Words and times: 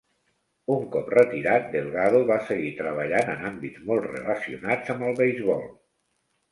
Un 0.75 0.87
cop 0.95 1.11
retirat, 1.15 1.67
Delgado 1.75 2.21
va 2.31 2.39
seguir 2.49 2.73
treballant 2.81 3.31
en 3.37 3.47
àmbits 3.53 3.87
molt 3.93 4.11
relacionats 4.13 4.97
amb 4.97 5.11
el 5.11 5.19
beisbol. 5.25 5.67